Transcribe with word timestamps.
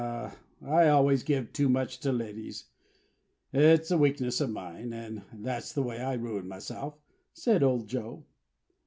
"I 0.65 0.87
always 0.87 1.21
give 1.21 1.53
too 1.53 1.69
much 1.69 1.99
to 1.99 2.11
ladies. 2.11 2.65
It's 3.53 3.91
a 3.91 3.99
weakness 3.99 4.41
of 4.41 4.49
mine, 4.49 4.93
and 4.93 5.21
that's 5.31 5.73
the 5.73 5.83
way 5.83 5.99
I 5.99 6.13
ruin 6.15 6.47
myself," 6.47 6.97
said 7.33 7.61
old 7.61 7.87
Joe. 7.87 8.25